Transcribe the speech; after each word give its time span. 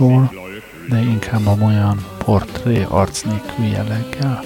szól, 0.00 0.32
de 0.88 1.00
inkább 1.00 1.46
a 1.46 1.56
olyan 1.64 2.04
portré 2.18 2.86
arc 2.88 3.22
nélkül 3.22 3.64
jelleggel. 3.64 4.44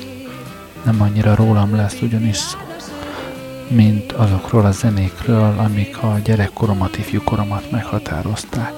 Nem 0.85 1.03
annyira 1.03 1.35
rólam 1.35 1.77
lesz 1.77 2.01
ugyanis 2.01 2.37
szó, 2.37 2.59
mint 3.69 4.13
azokról 4.13 4.65
a 4.65 4.71
zenékről, 4.71 5.59
amik 5.59 6.03
a 6.03 6.19
gyerekkoromat, 6.25 6.99
ifjúkoromat 6.99 7.71
meghatározták. 7.71 8.73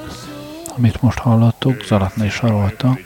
Amit 0.77 1.03
most 1.03 1.19
hallottuk, 1.19 1.85
Zalatnai 1.85 2.29
Sarolta, 2.29 2.99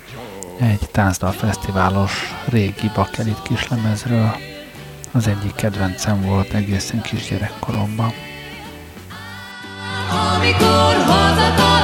egy 0.61 0.89
táncdal 0.93 1.33
fesztiválos 1.33 2.35
régi 2.49 2.91
bakelit 2.95 3.43
kislemezről, 3.43 4.37
az 5.13 5.27
egyik 5.27 5.55
kedvencem 5.55 6.21
volt 6.21 6.53
egészen 6.53 7.03
kis 7.03 7.29
gyerekkoromban. 7.29 8.13
Amikor 10.37 10.95
hazatalál, 11.07 11.80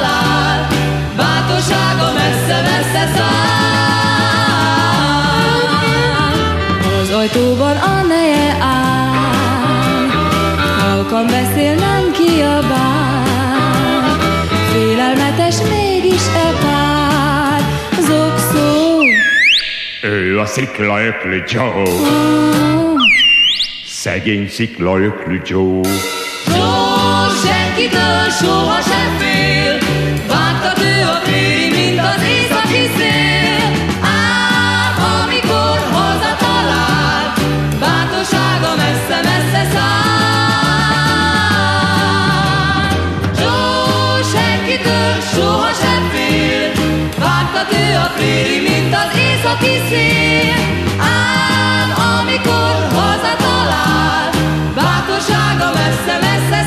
ajtóban 7.26 7.76
a 7.76 8.02
neje 8.02 8.56
áll, 8.60 10.08
halkan 10.78 11.26
beszél, 11.26 11.74
nem 11.74 12.12
kiabál, 12.12 13.24
félelmetes 14.72 15.56
mégis 15.62 16.26
e 16.26 16.52
pár, 16.62 17.60
zokszó. 18.00 18.98
Ő 20.02 20.38
a 20.38 20.46
sziklaöklő 20.46 21.44
Joe. 21.46 21.84
Szegény 23.86 24.48
sziklaöklő 24.48 25.42
Joe. 25.44 25.80
Joe 26.46 27.28
senkitől 27.44 28.30
soha 28.40 28.80
sem 28.80 29.25
téri, 48.16 48.60
mint 48.68 48.94
az 48.94 49.18
északi 49.28 49.74
szél. 49.88 50.58
Ám 50.98 51.90
amikor 52.12 52.74
hazatalál, 52.98 54.30
bátorsága 54.74 55.68
messze-messze 55.74 56.60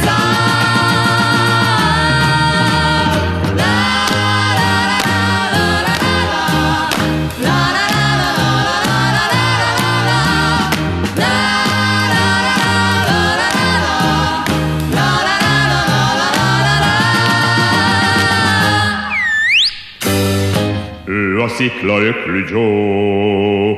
Ő 21.59 21.65
a 21.65 21.67
sziklaöklő 21.67 22.45
Joe. 22.49 23.75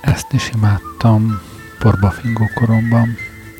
Ezt 0.00 0.32
is 0.32 0.50
imádtam 0.54 1.40
porbafingó 1.78 2.50
koromban. 2.54 3.16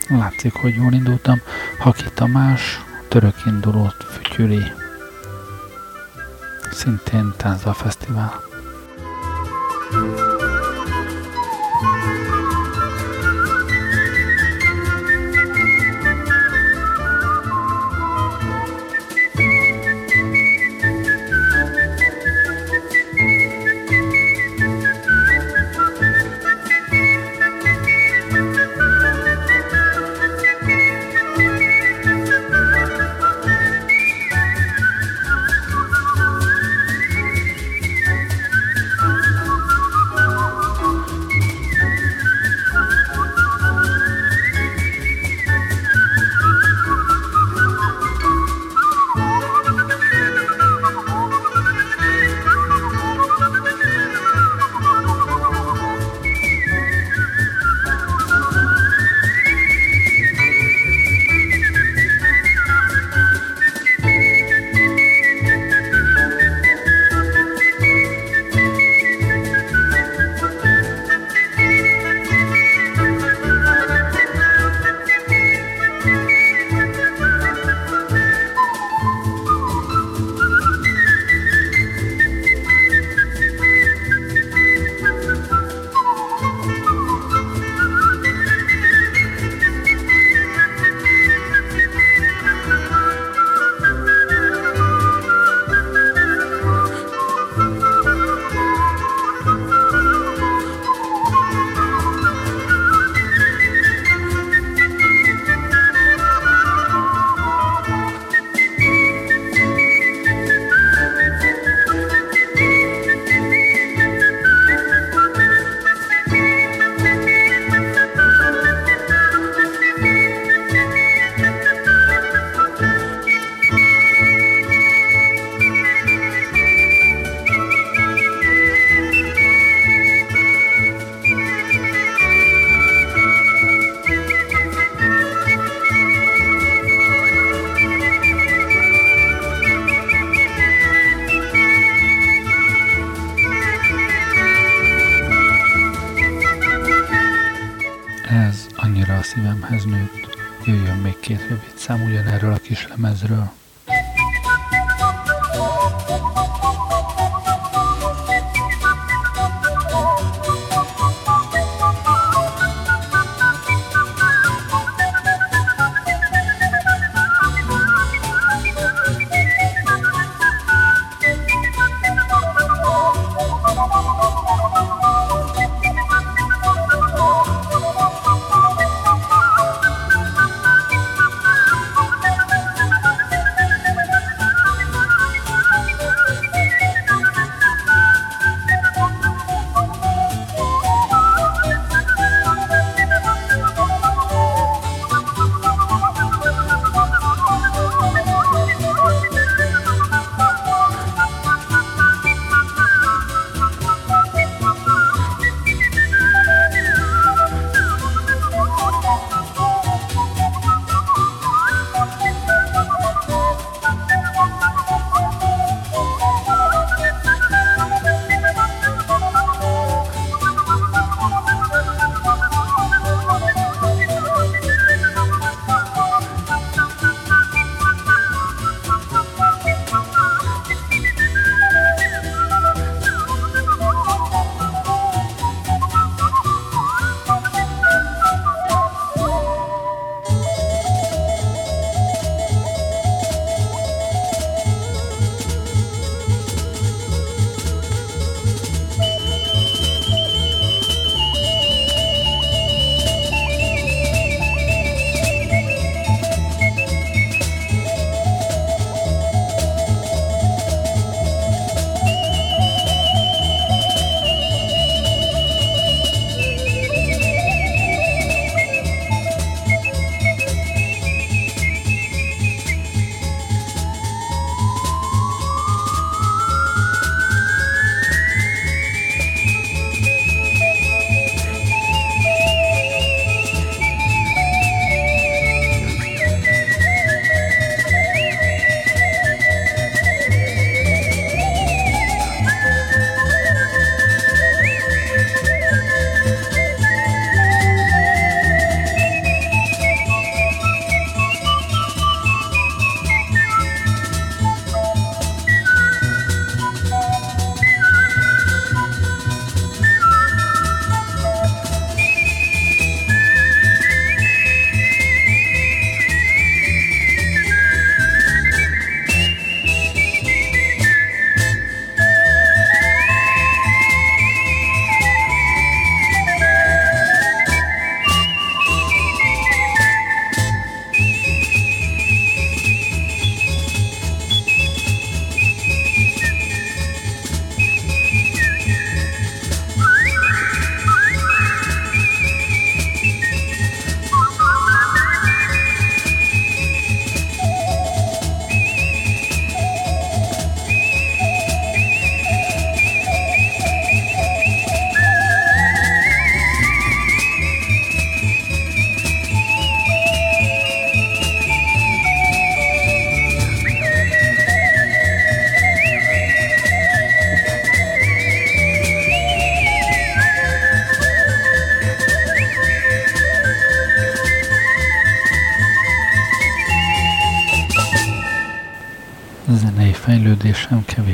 Látszik, 0.09 0.53
hogy 0.53 0.75
jól 0.75 0.93
indultam. 0.93 1.41
Haki 1.79 2.05
Tamás, 2.15 2.81
török 3.09 3.37
indulót 3.47 3.97
fütyüli. 4.11 4.63
Szintén 6.71 7.35
Tánza 7.37 7.73
Fesztivál. 7.73 8.43
Ez 9.93 10.30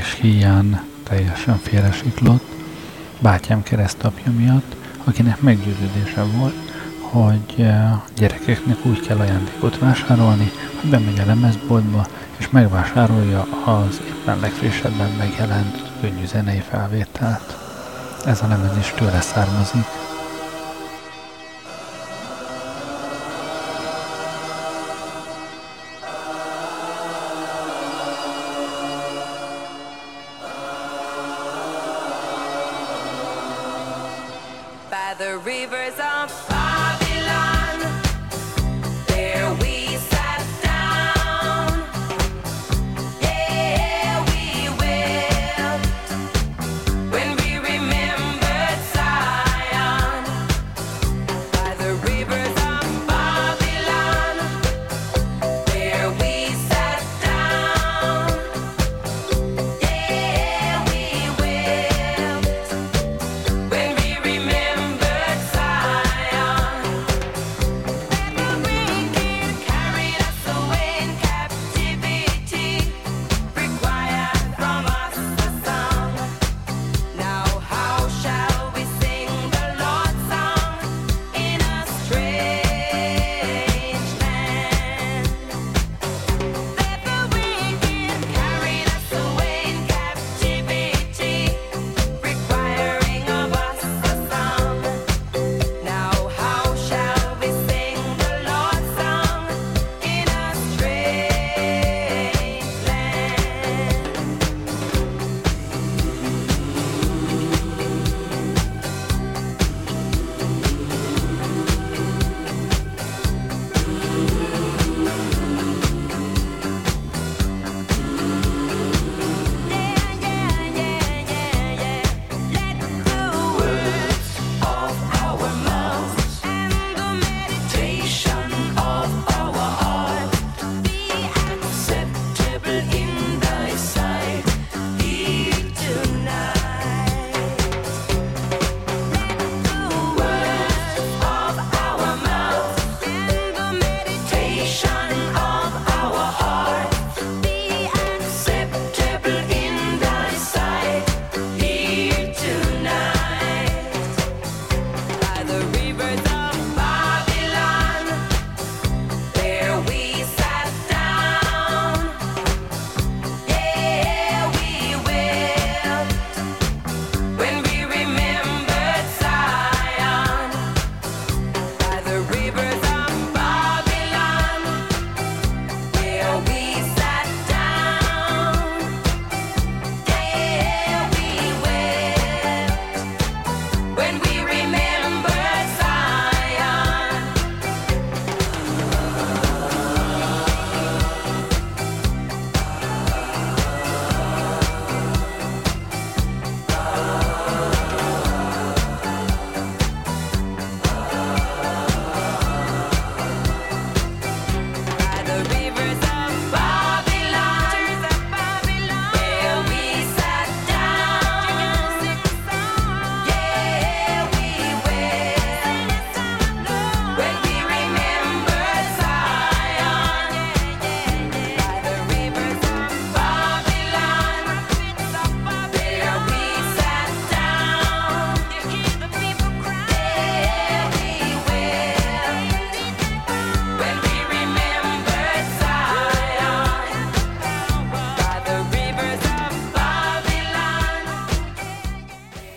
kevés 0.06 0.20
híján 0.20 0.82
teljesen 1.02 1.58
félresiklott, 1.58 2.44
bátyám 3.20 3.62
keresztapja 3.62 4.32
miatt, 4.32 4.76
akinek 5.04 5.40
meggyőződése 5.40 6.22
volt, 6.22 6.54
hogy 7.00 7.64
eh, 7.64 7.92
gyerekeknek 8.16 8.86
úgy 8.86 9.00
kell 9.00 9.18
ajándékot 9.18 9.78
vásárolni, 9.78 10.50
hogy 10.80 10.90
bemegy 10.90 11.18
a 11.18 11.26
lemezboltba, 11.26 12.06
és 12.36 12.50
megvásárolja 12.50 13.46
az 13.64 14.00
éppen 14.06 14.40
legfrissebben 14.40 15.10
megjelent 15.10 15.92
könnyű 16.00 16.26
zenei 16.26 16.62
felvételt. 16.70 17.56
Ez 18.26 18.42
a 18.42 18.48
lemez 18.48 18.76
is 18.78 18.92
tőle 18.96 19.20
származik. 19.20 19.86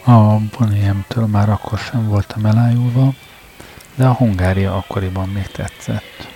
A 0.09 0.39
Bonnie 0.57 0.91
M-től 0.93 1.25
már 1.25 1.49
akkor 1.49 1.77
sem 1.77 2.07
voltam 2.07 2.45
elájulva, 2.45 3.09
de 3.95 4.05
a 4.05 4.13
Hungária 4.13 4.75
akkoriban 4.75 5.29
még 5.29 5.47
tetszett. 5.47 6.27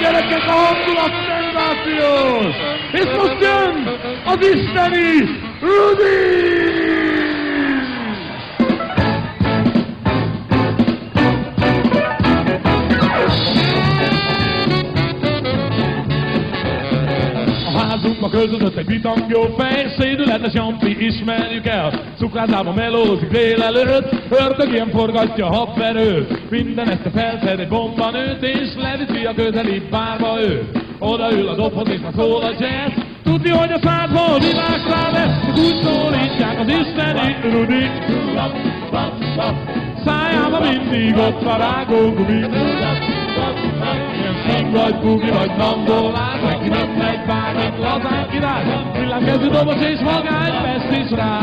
Gyerekek, 0.00 0.42
a 0.46 0.50
hangulat 0.50 1.12
szenzációs! 1.28 2.54
És 2.92 3.04
most 3.16 3.40
jön 3.40 3.86
az 4.24 4.38
isteni 4.40 5.40
Rudi! 5.60 6.69
A 18.20 18.22
házunkba 18.22 18.38
költözött 18.38 18.76
egy 18.76 18.86
bitangjó 18.86 19.42
fej, 19.58 19.94
szédületes 19.98 20.52
Jampi, 20.52 21.06
ismerjük 21.06 21.66
el. 21.66 21.92
Cukrázában 22.18 22.74
melózik 22.74 23.28
délelőtt, 23.28 24.12
ördög 24.30 24.72
ilyen 24.72 24.90
forgatja 24.90 25.46
a 25.46 25.54
habverőt. 25.54 26.50
Minden 26.50 26.88
este 26.88 27.10
felszed 27.10 27.60
egy 27.60 27.68
bombanőt, 27.68 28.42
és 28.42 28.68
leviszi 28.76 29.24
a 29.24 29.34
közeli 29.34 29.82
bárba 29.90 30.40
őt. 30.40 30.78
Odaül 30.98 31.48
a 31.48 31.54
dobhoz, 31.54 31.88
és 31.88 32.00
már 32.00 32.12
szól 32.16 32.42
a 32.42 32.50
jazz. 32.50 32.94
Tudni, 33.22 33.50
hogy 33.50 33.72
a 33.72 33.78
szádból 33.82 34.38
világsá 34.38 35.10
lesz, 35.10 35.54
és 35.54 35.60
úgy 35.60 35.82
szólítják 35.82 36.60
az 36.60 36.68
isteni 36.68 37.36
Rudi. 37.52 37.90
Szájában 40.04 40.62
mindig 40.62 41.16
ott 41.16 41.44
a 41.44 41.56
rágó 41.56 42.12
gumi. 42.12 42.40
Ilyen 44.48 44.70
vagy 44.70 44.98
bugi, 45.00 45.30
vagy 45.30 45.52
nambolás, 45.56 46.40
neki 46.40 46.68
nem 46.68 46.88
megy 46.90 47.26
bármit, 47.26 47.78
lazán 47.78 48.28
király, 48.30 48.64
villámkezű 48.92 49.48
dobos 49.48 49.80
és 49.80 50.00
magány, 50.00 50.62
vesz 50.62 50.98
is 50.98 51.10
rá. 51.10 51.38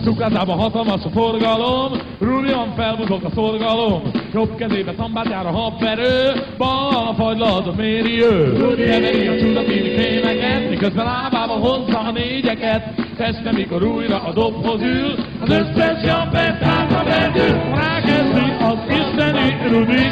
A 0.00 0.02
cukrázában 0.02 0.58
hatalmas 0.58 1.04
a 1.04 1.08
forgalom, 1.08 1.92
Rúlian 2.18 2.72
felbuzott 2.76 3.24
a 3.24 3.30
szorgalom, 3.34 4.02
jobb 4.34 4.56
kezébe 4.56 4.94
szambát 4.98 5.28
jár 5.28 5.46
a 5.46 5.50
habverő, 5.50 6.32
bal 6.58 7.06
a 7.08 7.14
fagylad 7.14 7.66
a 7.66 7.72
méri 7.76 8.22
ő. 8.22 8.52
Keveri 8.76 9.26
a 9.26 9.38
csudatini 9.38 9.90
krémeket, 9.90 10.68
miközben 10.70 11.04
lábában 11.04 11.60
hozza 11.60 11.98
a 11.98 12.10
négyeket, 12.10 12.82
teste 13.16 13.52
mikor 13.52 13.82
újra 13.82 14.22
a 14.22 14.32
dobhoz 14.32 14.82
ül, 14.82 15.14
az 15.40 15.50
összes 15.50 16.04
jampert 16.04 16.62
hátra 16.62 17.04
verdül, 17.04 17.58
rákezdi 17.74 18.52
az 18.60 18.78
isteni 18.88 19.68
Rudi. 19.68 20.08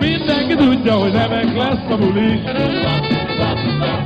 Mindenki 0.00 0.54
tudja, 0.54 0.94
hogy 0.94 1.12
remek 1.12 1.56
lesz 1.56 1.90
a 1.90 1.96
buli. 1.96 2.40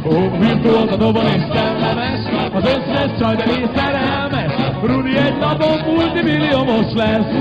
Ó, 0.04 0.38
virtuóz 0.38 0.92
a 0.92 0.96
dobon 0.96 1.26
és 1.26 1.42
szellemes, 1.52 2.20
az 2.52 2.64
összes 2.64 3.10
csaj 3.18 3.36
belé 3.36 3.68
szerelmes. 3.74 4.52
Rudi 4.82 5.16
egy 5.16 5.38
napon 5.38 5.94
multimilliómos 5.94 6.92
lesz. 6.94 7.32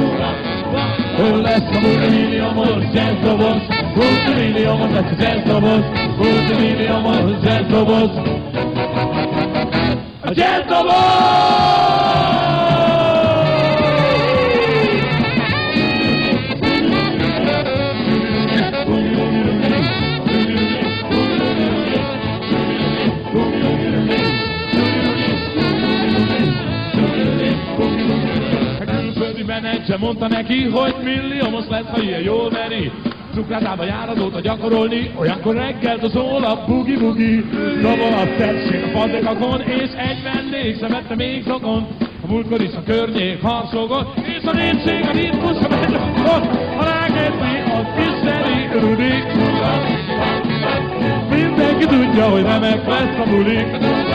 Ő 1.19 1.41
lesz 1.41 1.75
a 1.75 1.79
multimilliómos 1.81 2.83
jazzdobos, 2.93 3.61
multimilliómos 3.95 4.89
lesz 4.91 5.11
a 5.11 5.23
jazzdobos, 5.23 5.85
multimilliómos 6.17 7.43
jazzdobos. 7.43 8.11
A 10.21 10.31
jazzdobos! 10.33 11.56
Menedzser 29.97 29.99
mondta 29.99 30.27
neki, 30.27 30.63
hogy 30.63 30.95
milliómos 31.03 31.65
lesz, 31.69 31.85
ha 31.91 32.01
ilyen 32.01 32.21
jól 32.21 32.49
veri. 32.49 32.91
Cukrászába 33.33 33.83
jár 33.83 34.09
azóta 34.09 34.39
gyakorolni, 34.39 35.11
olyankor 35.19 35.55
reggel 35.55 36.09
szól 36.13 36.43
a 36.43 36.65
bugi-bugi. 36.67 37.45
Dobol 37.81 38.13
a 38.13 38.25
szetség 38.37 38.83
a 38.83 38.99
fazekakon, 38.99 39.61
és 39.61 39.89
egy 39.97 40.23
vendég 40.23 40.77
sem 40.79 40.89
vette 40.89 41.15
még 41.15 41.43
zokon. 41.43 41.87
A 42.23 42.27
múltkor 42.27 42.61
is 42.61 42.73
a 42.75 42.83
környék 42.83 43.41
harcogott, 43.41 44.17
és 44.17 44.43
a 44.43 44.53
népség 44.53 45.03
a 45.03 45.11
ritmus, 45.11 45.57
a 45.57 45.67
ott, 46.35 46.45
a 46.79 46.83
rákedni 46.83 47.55
az 47.77 47.85
isteni 48.07 48.79
Rudi. 48.79 49.13
Mindenki 51.29 51.85
tudja, 51.85 52.29
hogy 52.29 52.41
remek 52.41 52.87
lesz 52.87 53.19
a 53.19 53.29
buli. 53.29 54.06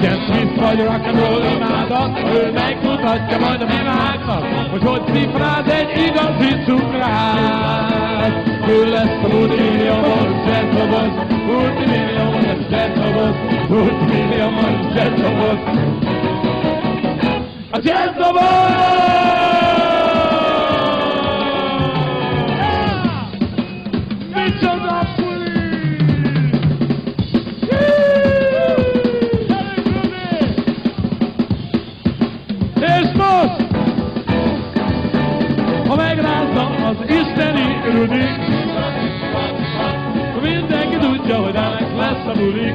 Legyen 0.00 0.20
Smith 0.26 0.60
vagy 0.60 0.78
rock'n'roll 0.78 1.42
imádat, 1.54 2.18
ő 2.34 2.52
megmutatja 2.52 3.38
majd 3.38 3.62
a 3.62 3.66
világnak, 3.66 4.44
hogy 4.70 4.82
hogy 4.82 5.02
cifráz 5.12 5.68
egy 5.68 5.90
igazi 6.06 6.62
cukrát. 6.64 8.32
Ő 8.68 8.90
lesz 8.90 9.22
a 9.24 9.28
multimilliómos 9.28 10.46
jazzdobos, 10.46 11.12
multimilliómos 11.46 12.44
jazzdobos, 12.70 13.36
multimilliómos 13.68 14.94
jazzdobos. 14.94 15.58
A 17.70 17.78
jazzdobos! 17.82 19.57
Rudi, 37.98 38.26
mindenki 40.42 40.96
tudja, 40.96 41.36
hogy 41.36 41.54
ennek 41.54 41.96
lesz 41.96 42.26
a 42.26 42.32
buli. 42.38 42.72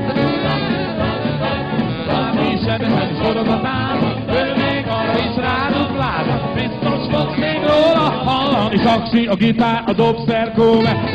Bármi 2.07 2.57
sebesen 2.65 3.15
sorozatán, 3.23 3.97
ő 4.27 4.53
még 4.55 4.85
arra 4.87 5.17
is 5.17 5.35
rádupláz, 5.35 6.25
biztos 6.53 7.03
fogsz 7.11 7.37
még 7.37 7.59
róla 7.61 8.09
hallani. 8.25 8.77
Saksi, 8.77 9.25
a 9.25 9.35
gitár, 9.35 9.83
a 9.85 9.93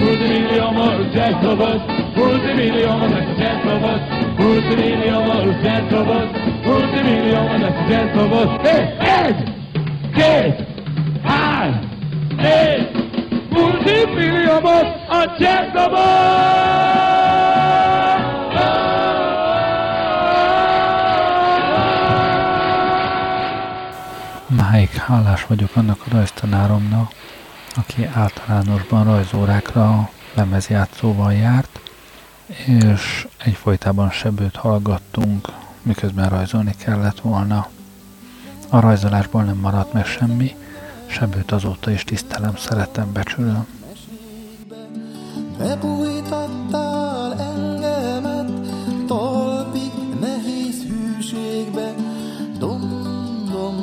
multimilliómos 0.00 0.94
jazzdobos, 1.14 1.80
multimilliómos 2.16 3.10
lesz 3.10 3.36
a 3.36 3.40
jazzdobos, 3.42 4.00
multimilliómos 4.38 5.62
jazzdobos, 5.62 6.28
multimilliómos 6.64 7.60
lesz 7.60 7.86
a 7.86 7.90
jazzdobos. 7.90 8.68
Hé, 8.68 8.76
egy, 9.26 9.42
két, 10.14 10.66
három, 11.24 11.78
négy, 12.36 12.97
multimilliómos 13.88 14.86
a 15.08 15.36
jazzdobos! 15.38 16.66
Máig 24.46 24.90
hálás 24.90 25.46
vagyok 25.46 25.76
annak 25.76 26.00
a 26.06 26.10
rajztanáromnak, 26.10 27.12
aki 27.76 28.04
általánosban 28.04 29.04
rajzórákra 29.04 30.10
lemezjátszóval 30.34 31.32
járt, 31.32 31.80
és 32.46 33.26
egyfolytában 33.44 34.10
sebőt 34.10 34.56
hallgattunk, 34.56 35.48
miközben 35.82 36.28
rajzolni 36.28 36.74
kellett 36.84 37.20
volna. 37.20 37.68
A 38.68 38.80
rajzolásból 38.80 39.42
nem 39.42 39.56
maradt 39.56 39.92
meg 39.92 40.06
semmi, 40.06 40.56
sebőt 41.06 41.52
azóta 41.52 41.90
is 41.90 42.04
tisztelem, 42.04 42.56
szeretem, 42.56 43.12
becsülöm. 43.12 43.77
Bebújtattál 45.58 47.34
engemet 47.34 48.50
talpig 49.06 49.92
nehéz 50.20 50.82
hűségbe. 50.82 51.94
Dom, 52.58 52.80
dom, 53.52 53.76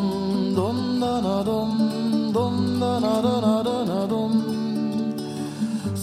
dom, 0.53 0.99
dana, 0.99 1.43
dom, 1.43 1.91
dom, 2.31 2.77
dana, 2.79 3.21
dana, 3.21 3.61
dana, 3.61 4.05
dom. 4.05 4.43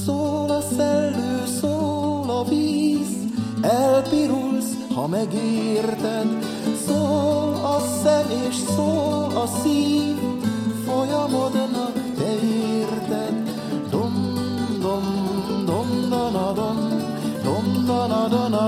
Szól 0.05 0.51
a 0.51 0.61
szellő, 0.77 1.47
szól 1.61 2.31
a 2.31 2.45
víz, 2.49 3.17
elpirulsz, 3.63 4.77
ha 4.95 5.07
megérted. 5.07 6.45
Szól 6.87 7.55
a 7.65 7.79
szem 8.03 8.31
és 8.49 8.55
szól 8.77 9.33
a 9.35 9.47
szív, 9.63 10.17
folyamodnak, 10.87 11.72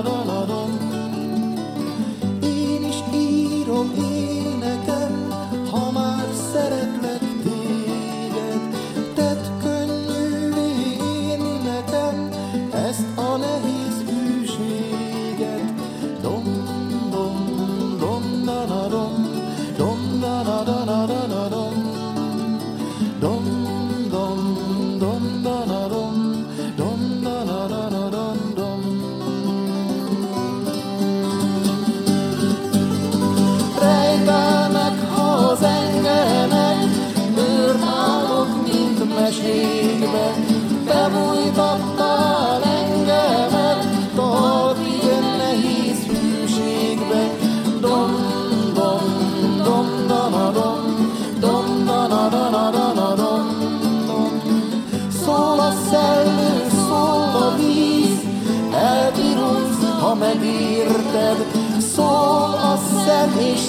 dana, 0.03 0.25
dana, 0.25 0.25
dana, 0.27 0.44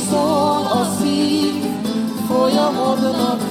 szól 0.10 0.66
a 0.72 0.84
szív, 1.00 1.64
folyamodnak, 2.28 3.45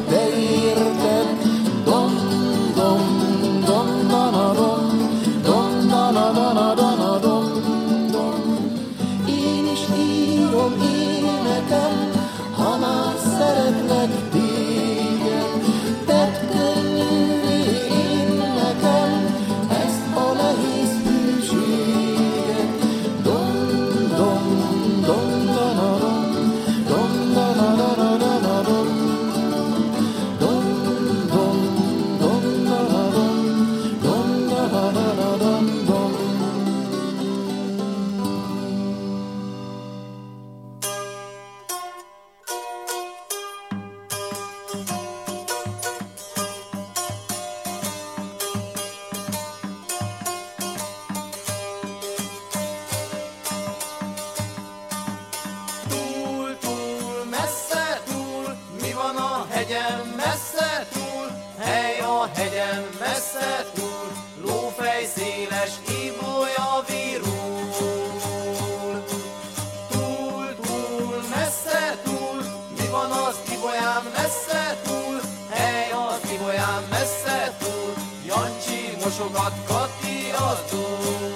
Anyám 76.65 76.89
messze 76.91 77.57
túl, 77.59 77.95
Jancsi 78.27 79.05
mosogat 79.05 79.65
Kati 79.67 80.31
az 80.51 80.75
úr. 80.75 81.33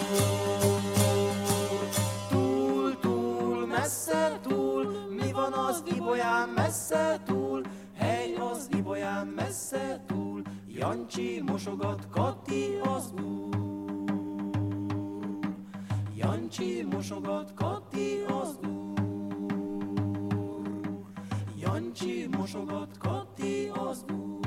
Túl, 2.28 2.98
túl, 3.00 3.66
messze 3.66 4.38
túl, 4.42 4.84
mi 5.20 5.32
van 5.32 5.52
az 5.52 5.82
Ibolyán 5.96 6.48
messze 6.48 7.20
túl, 7.26 7.62
hely 7.96 8.34
az 8.34 8.68
Ibolyán 8.76 9.26
messze 9.26 10.04
túl, 10.06 10.42
Jancsi 10.66 11.42
mosogat 11.46 12.08
Kati 12.10 12.80
az 12.96 13.12
úr. 13.12 13.56
Jancsi 16.14 16.86
mosogat 16.90 17.54
Kati 17.54 18.24
az 18.42 18.58
úr. 18.68 19.00
Jancsi 21.56 22.28
mosogat 22.36 22.98
Kati 22.98 23.70
az 23.74 24.04
úr. 24.12 24.37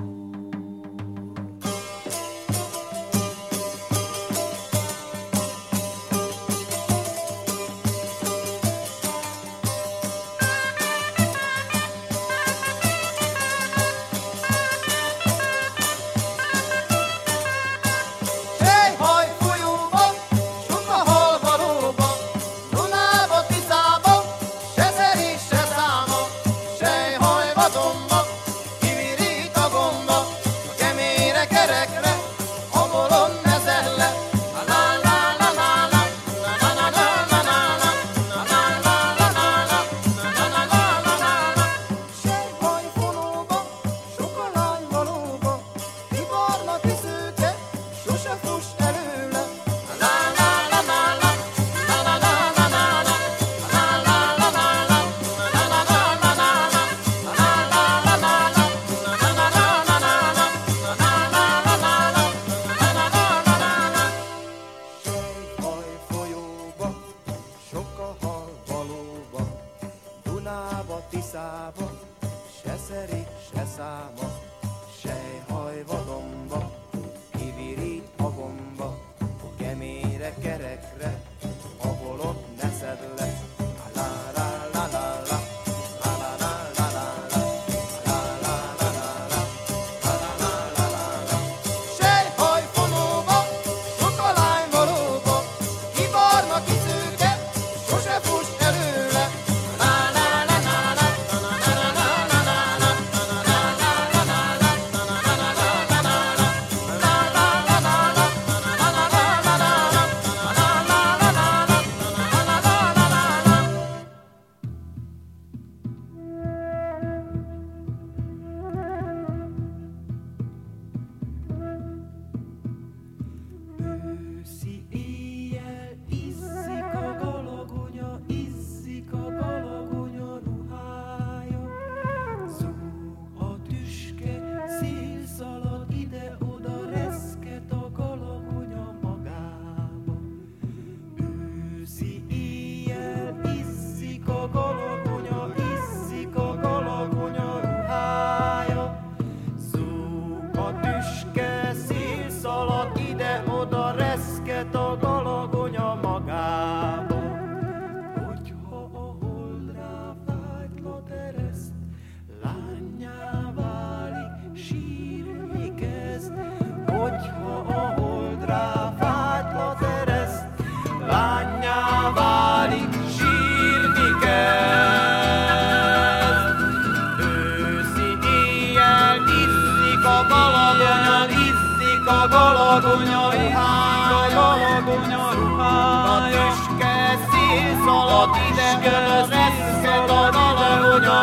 szaladt 187.86 188.36
idegen, 188.50 189.06
az 189.20 189.30
reszket 189.30 190.10
a 190.10 190.30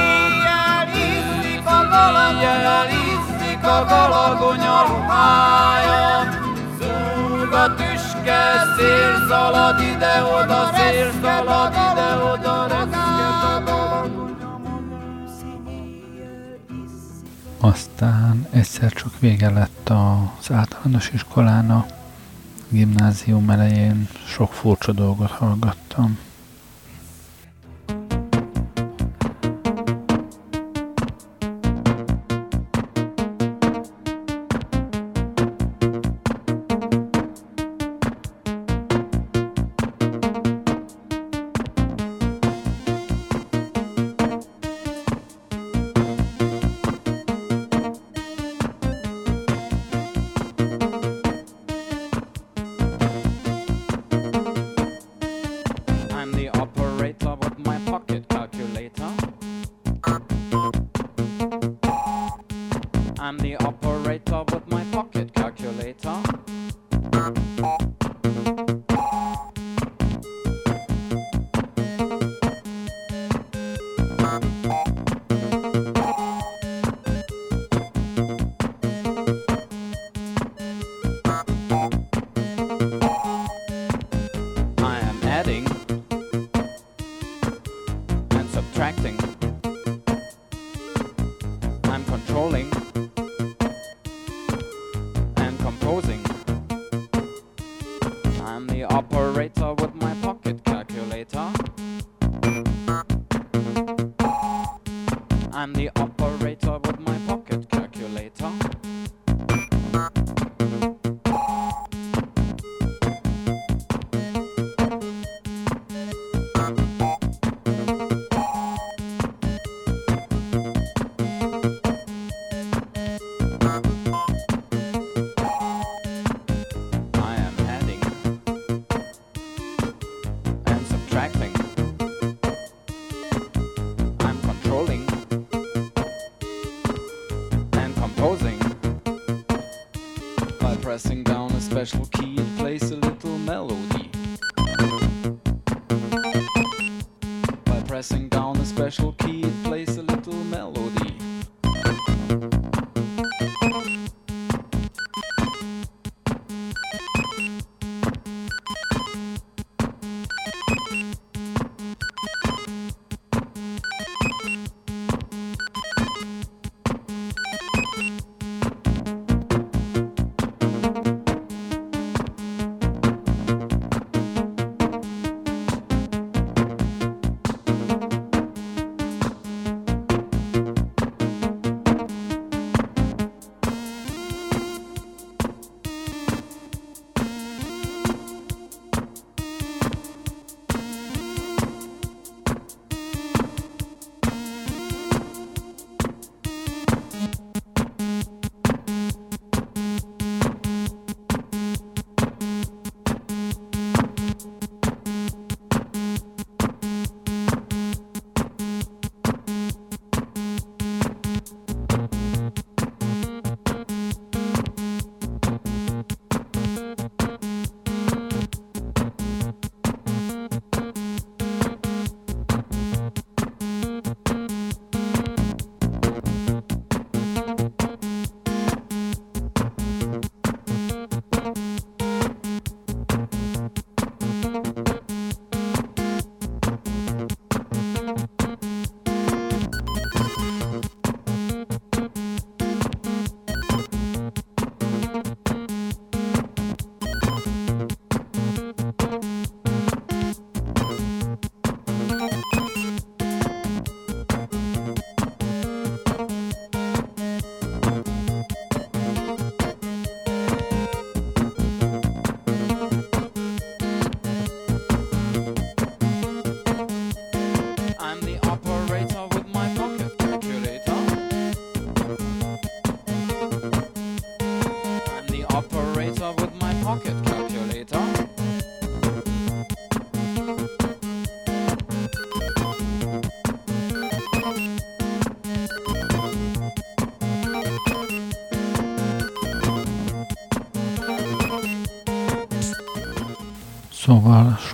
iszik 0.94 1.66
a 1.66 1.80
dalagonya, 1.94 2.80
iszik 3.06 3.62
a 3.64 3.84
dalagonya 3.88 4.84
ruhája. 4.86 6.28
Zúg 6.78 7.52
a 7.52 7.74
tüske, 7.74 8.42
szél 8.76 9.26
szalad 9.28 9.80
ide-oda, 9.80 10.70
szél 10.74 11.10
szalad 11.22 11.72
ide-oda, 11.72 12.60
Aztán 17.60 18.46
egyszer 18.50 18.92
csak 18.92 19.18
vége 19.18 19.50
lett 19.50 19.88
az 19.88 20.50
általános 20.52 21.10
iskolának, 21.10 21.88
gimnázium 22.70 23.50
elején 23.50 24.08
sok 24.26 24.52
furcsa 24.52 24.92
dolgot 24.92 25.30
hallgattam. 25.30 26.18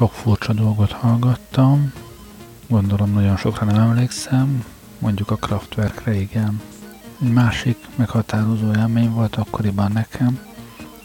Sok 0.06 0.14
furcsa 0.14 0.52
dolgot 0.52 0.92
hallgattam, 0.92 1.92
gondolom 2.68 3.12
nagyon 3.12 3.36
sokra 3.36 3.66
nem 3.66 3.80
emlékszem, 3.80 4.64
mondjuk 4.98 5.30
a 5.30 5.36
Kraftwerkre 5.36 6.14
igen. 6.14 6.60
Egy 7.22 7.32
másik 7.32 7.76
meghatározó 7.94 8.72
élmény 8.72 9.10
volt 9.10 9.36
akkoriban 9.36 9.92
nekem, 9.92 10.40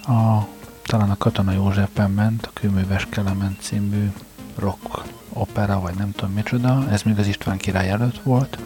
a, 0.08 0.48
talán 0.84 1.10
a 1.10 1.18
Katona 1.18 1.52
Józsefben 1.52 2.12
ment, 2.12 2.46
a 2.46 2.50
Kőműves 2.54 3.08
Kelemen 3.10 3.58
című 3.60 4.12
rock 4.56 5.04
opera, 5.34 5.80
vagy 5.80 5.96
nem 5.96 6.12
tudom 6.12 6.34
micsoda, 6.34 6.90
ez 6.90 7.02
még 7.02 7.20
az 7.20 7.28
István 7.28 7.58
király 7.58 7.90
előtt 7.90 8.22
volt. 8.24 8.58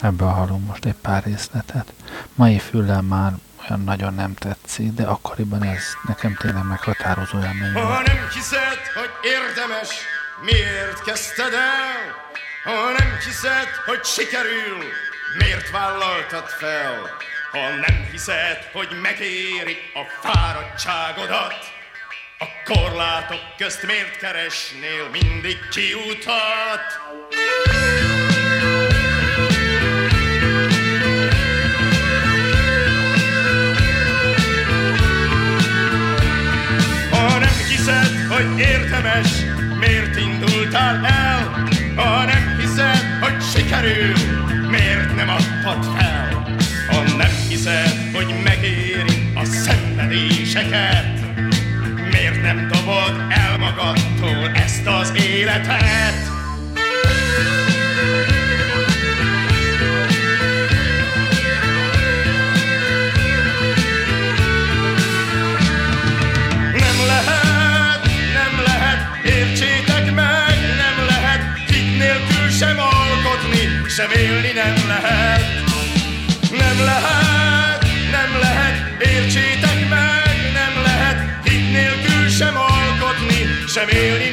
Ebből 0.00 0.28
hallom 0.28 0.64
most 0.66 0.84
egy 0.84 0.96
pár 1.00 1.24
részletet. 1.24 1.92
Mai 2.34 2.58
füllel 2.58 3.02
már 3.02 3.32
olyan 3.68 3.84
nagyon 3.84 4.14
nem 4.14 4.34
tetszik, 4.34 4.92
de 4.92 5.04
akkoriban 5.04 5.62
ez 5.62 5.84
nekem 6.06 6.34
tényleg 6.34 6.64
meghatározó 6.64 7.38
élmény. 7.38 7.72
Ha 7.72 8.02
nem 8.02 8.28
hiszed, 8.34 8.80
hogy 8.94 9.10
érdemes, 9.22 9.88
miért 10.42 11.02
kezdted 11.04 11.52
el? 11.54 12.20
Ha 12.64 12.90
nem 12.98 13.18
hiszed, 13.24 13.68
hogy 13.86 14.04
sikerül, 14.04 14.84
miért 15.38 15.70
vállaltad 15.70 16.48
fel? 16.48 17.10
Ha 17.52 17.68
nem 17.68 18.08
hiszed, 18.10 18.68
hogy 18.72 18.88
megéri 19.02 19.76
a 19.94 20.28
fáradtságodat, 20.28 21.54
a 22.38 22.72
korlátok 22.72 23.40
közt 23.56 23.86
miért 23.86 24.16
keresnél 24.16 25.08
mindig 25.12 25.58
kiutat? 25.70 27.00
Hogy 38.48 38.58
érdemes, 38.58 39.28
miért 39.80 40.16
indultál 40.16 41.06
el? 41.06 41.66
Ha 41.96 42.24
nem 42.24 42.56
hiszed, 42.60 43.18
hogy 43.20 43.42
sikerül, 43.54 44.14
miért 44.70 45.14
nem 45.14 45.28
adtad 45.28 45.96
fel? 45.96 46.56
Ha 46.88 47.16
nem 47.16 47.30
hiszed, 47.48 47.92
hogy 48.14 48.34
megéri 48.44 49.32
a 49.34 49.44
szenvedéseket, 49.44 51.20
miért 52.10 52.42
nem 52.42 52.68
dobod 52.72 53.24
el 53.28 53.58
magadtól 53.58 54.50
ezt 54.54 54.86
az 54.86 55.12
életet? 55.14 56.31
sem 73.96 74.10
élni 74.10 74.52
nem 74.52 74.74
lehet. 74.86 75.44
Nem 76.50 76.84
lehet, 76.84 77.82
nem 78.10 78.40
lehet, 78.40 79.02
értsétek 79.02 79.88
meg, 79.88 80.36
nem 80.52 80.82
lehet, 80.82 81.48
hit 81.48 81.72
nélkül 81.72 82.28
sem 82.28 82.56
alkotni, 82.56 83.46
sem 83.68 83.88
élni 83.88 84.30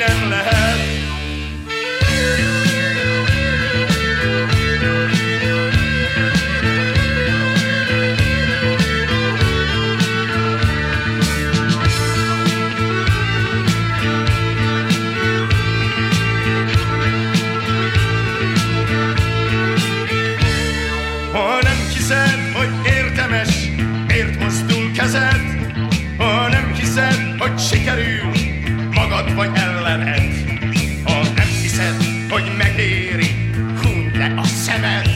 hiszed, 26.99 27.39
hogy 27.39 27.59
sikerül, 27.59 28.31
magad 28.93 29.35
vagy 29.35 29.49
ellened. 29.53 30.21
Ha 31.03 31.21
nem 31.21 31.47
hiszed, 31.61 31.95
hogy 32.29 32.51
megéri, 32.57 33.51
huny 33.81 34.11
le 34.17 34.33
a 34.37 34.43
szemed, 34.43 35.09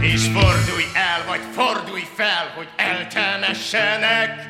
és 0.00 0.22
fordulj 0.22 0.84
el, 0.94 1.24
vagy 1.28 1.40
fordulj 1.54 2.06
fel, 2.16 2.52
hogy 2.56 2.68
eltelmessenek. 2.76 4.49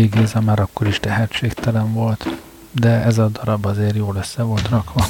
D. 0.00 0.10
Géza 0.10 0.40
már 0.40 0.60
akkor 0.60 0.86
is 0.86 0.98
tehetségtelen 0.98 1.92
volt, 1.92 2.28
de 2.70 2.88
ez 2.88 3.18
a 3.18 3.28
darab 3.28 3.66
azért 3.66 3.96
jól 3.96 4.16
össze 4.16 4.42
volt 4.42 4.68
rakva. 4.68 5.06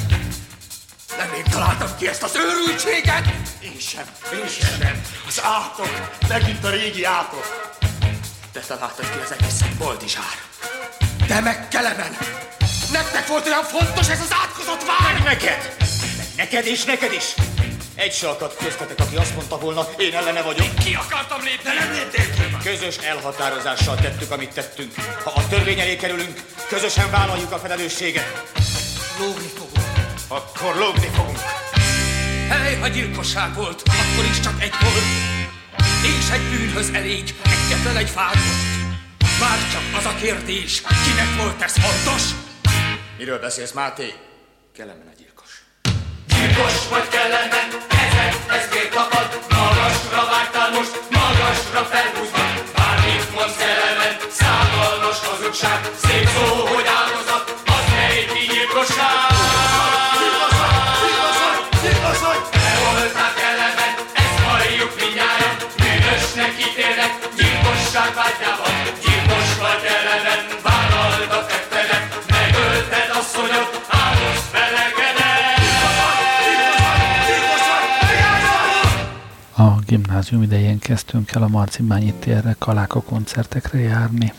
Nem 1.17 1.33
én 1.37 1.43
találtam 1.51 1.87
ki 1.97 2.07
ezt 2.07 2.23
az 2.23 2.35
őrültséget! 2.35 3.25
Én 3.59 3.79
sem, 3.79 4.03
én 4.33 4.47
sem. 4.47 5.01
Az 5.27 5.41
átok, 5.43 6.19
megint 6.27 6.63
a 6.63 6.69
régi 6.69 7.03
átok. 7.03 7.75
Te 8.51 8.59
találtad 8.59 9.05
ki 9.11 9.17
az 9.23 9.35
egészet, 9.39 9.77
Boldizsár. 9.77 10.35
Te 11.27 11.39
meg 11.39 11.67
Kelemen. 11.67 12.17
Nektek 12.91 13.27
volt 13.27 13.45
olyan 13.45 13.63
fontos 13.63 14.09
ez 14.09 14.21
az 14.21 14.35
átkozott 14.43 14.83
vár? 14.83 15.13
Meg 15.13 15.23
neked! 15.23 15.75
Meg 16.17 16.27
neked 16.37 16.65
és 16.65 16.83
neked 16.83 17.13
is! 17.13 17.35
Egy 18.01 18.13
se 18.13 18.29
akadt 18.29 18.57
köztetek, 18.57 18.99
aki 18.99 19.15
azt 19.15 19.35
mondta 19.35 19.57
volna, 19.57 19.87
én 19.97 20.13
ellene 20.13 20.41
vagyok. 20.41 20.75
Ki 20.75 20.93
akartam 20.93 21.43
lépni? 21.43 21.63
De 21.63 21.73
nem 21.73 21.91
léptél 21.91 22.21
Közös 22.63 22.97
elhatározással 22.97 23.95
tettük, 23.95 24.31
amit 24.31 24.53
tettünk. 24.53 24.93
Ha 25.23 25.31
a 25.35 25.47
törvény 25.47 25.79
elé 25.79 25.95
kerülünk, 25.95 26.41
közösen 26.67 27.11
vállaljuk 27.11 27.51
a 27.51 27.57
felelősséget. 27.57 28.51
Lógni 29.19 29.47
fogunk. 29.47 29.77
Akkor 30.27 30.75
lógni 30.75 31.07
fogunk. 31.07 31.37
Hely, 32.49 32.75
ha 32.75 32.87
gyilkosság 32.87 33.53
volt, 33.55 33.81
akkor 33.85 34.25
is 34.31 34.39
csak 34.39 34.61
egy 34.61 34.73
volt. 34.81 35.05
És 36.03 36.29
egy 36.31 36.49
bűnhöz 36.49 36.89
elég, 36.93 37.35
egyetlen 37.43 37.97
egy 37.97 38.09
fád 38.09 38.35
most. 38.35 39.39
Már 39.39 39.57
csak 39.71 39.83
az 39.97 40.05
a 40.05 40.15
kérdés, 40.21 40.81
kinek 40.81 41.35
volt 41.37 41.61
ez 41.61 41.73
fontos? 41.77 42.23
Miről 43.17 43.39
beszélsz, 43.39 43.71
Máté? 43.71 44.13
Kelemen 44.75 45.07
a 45.13 45.15
gyilkos. 45.17 45.49
Gyilkos 46.27 46.87
vagy 46.89 47.07
kellemen, 47.07 47.90
hazugság. 55.51 55.89
Szép 56.03 56.27
szó, 56.27 56.65
hogy 56.65 56.85
áldozat, 56.85 57.00
gimnázium 79.91 80.41
idején 80.41 80.79
kezdtünk 80.79 81.31
el 81.31 81.43
a 81.43 81.47
Marcibányi 81.47 82.13
térre 82.13 82.55
kaláka 82.59 83.01
koncertekre 83.01 83.79
járni. 83.79 84.33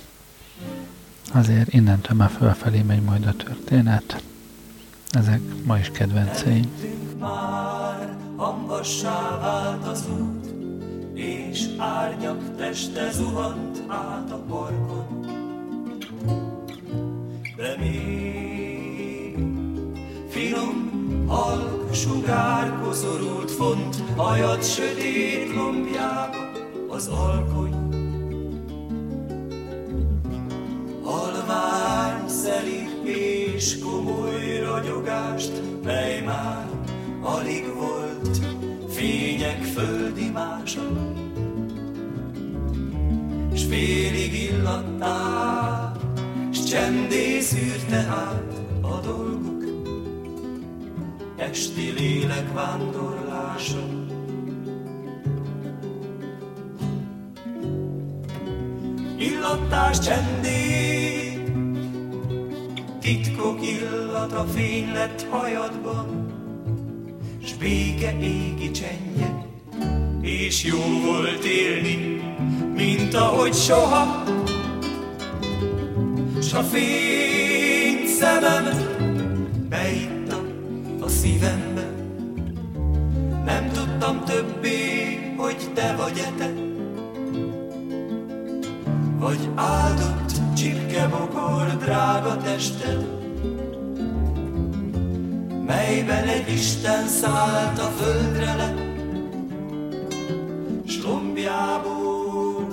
Azért 1.33 1.73
innentől 1.73 2.17
már 2.17 2.31
fölfelé 2.31 2.83
megy 2.83 3.03
majd 3.03 3.27
a 3.27 3.33
történet. 3.33 4.23
Ezek 5.11 5.41
ma 5.65 5.79
is 5.79 5.91
kedvenceim. 5.91 6.73
már 7.19 8.19
vált 9.41 9.87
az 9.87 10.05
út, 10.21 10.55
és 11.15 11.65
árnyak 11.79 12.57
teste 12.57 13.11
zuhant 13.11 13.83
át 13.88 14.31
a 14.31 14.38
parkon. 14.49 15.27
De 17.57 17.77
még 17.79 19.37
finom, 20.29 20.91
halk 21.27 21.82
sugár 21.93 22.81
koszorult 22.83 23.51
font, 23.51 23.97
hajad 24.17 24.65
sötét 24.65 25.55
lombjába 25.55 26.51
az 26.89 27.09
alkony. 27.09 27.75
Halvány, 31.03 32.29
szelíd 32.29 33.07
és 33.07 33.79
komoly 33.79 34.59
ragyogást, 34.65 35.53
mely 35.85 36.21
már 36.21 36.69
alig 37.23 37.75
volt 37.75 38.38
fények 38.88 39.63
földi 39.63 40.31
mása. 40.31 40.88
S 43.55 43.65
félig 43.65 44.35
illattál, 44.35 45.97
s 46.53 46.65
csendé 46.65 47.40
szűrte 47.40 47.97
át 47.97 48.53
a 48.81 49.01
dolguk, 49.01 49.52
esti 51.51 51.93
lélek 51.97 52.53
vándorlása. 52.53 53.88
Illattás 59.19 59.99
csendét, 59.99 61.53
titkok 63.01 63.59
illata 63.63 64.45
fény 64.45 64.93
lett 64.93 65.27
hajadban, 65.31 66.27
s 67.45 67.53
béke 67.55 68.19
égi 68.21 68.71
csendje, 68.71 69.47
és 70.21 70.65
jó 70.65 71.01
volt 71.05 71.45
élni, 71.45 72.21
mint 72.75 73.15
ahogy 73.15 73.55
soha, 73.55 74.25
s 76.40 76.53
a 76.53 76.63
fény 76.63 78.07
szemem 78.07 78.82
hogy 86.13 86.21
te 86.21 86.21
vagy-e 86.21 86.33
te, 86.37 86.52
vagy 89.19 89.48
áldott 89.54 90.33
csipkebokor 90.56 91.77
drága 91.77 92.37
tested, 92.37 93.06
melyben 95.67 96.29
egy 96.29 96.52
Isten 96.52 97.06
szállt 97.06 97.79
a 97.79 97.90
földre 97.96 98.54
le, 98.54 98.75
s 100.87 101.02
lombjából 101.02 102.67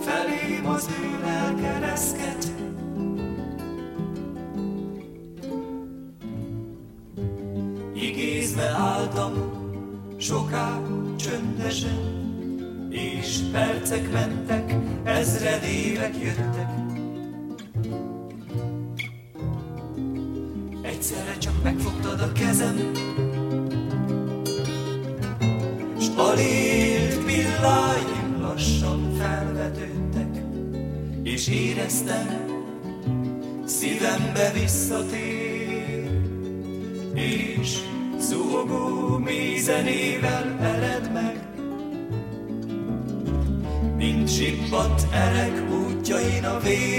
felém 0.00 0.66
az 0.66 0.88
ő 1.02 1.20
lelke 1.24 1.78
reszket, 1.78 2.51
percek 13.52 14.12
mentek, 14.12 14.74
ezred 15.04 15.62
évek 15.62 16.14
jöttek. 16.22 16.70
Egyszerre 20.82 21.38
csak 21.38 21.62
megfogtad 21.62 22.20
a 22.20 22.32
kezem, 22.32 22.92
s 26.00 26.06
alélt 26.16 27.24
pilláim 27.24 28.40
lassan 28.40 29.14
felvetődtek, 29.18 30.42
és 31.22 31.48
éreztem, 31.48 32.26
szívembe 33.64 34.50
visszatér, 34.52 35.41
zsippat 44.82 45.06
erek 45.12 45.56
útjain 45.70 46.44
a 46.44 46.58
vér, 46.60 46.91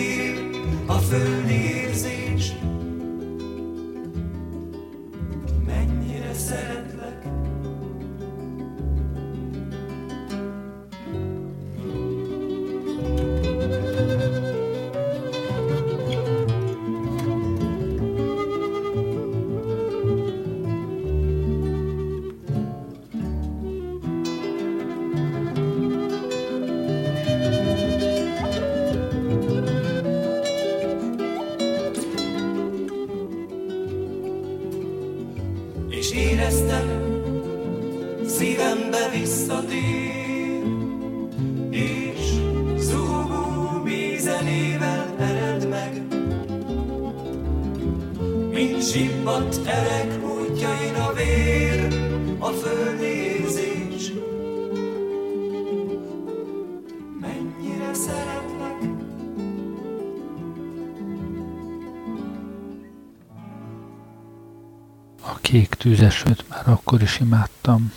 tűzesőt 65.84 66.46
már 66.50 66.68
akkor 66.68 67.02
is 67.02 67.20
imádtam, 67.20 67.92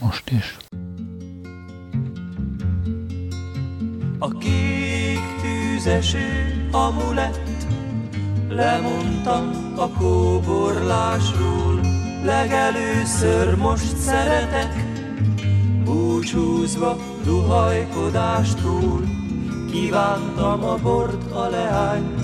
most 0.00 0.30
is. 0.30 0.56
A 4.18 4.28
kék 4.38 5.20
tűzeső 5.42 6.68
amulett, 6.72 7.66
lemondtam 8.48 9.72
a 9.76 9.88
kóborlásról, 9.88 11.80
legelőször 12.24 13.56
most 13.56 13.96
szeretek, 13.96 14.72
búcsúzva 15.84 16.96
duhajkodástól, 17.24 19.00
kívántam 19.70 20.64
a 20.64 20.76
bort, 20.76 21.32
a 21.32 21.48
leányt, 21.48 22.20